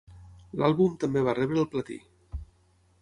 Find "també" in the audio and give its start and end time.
1.03-1.23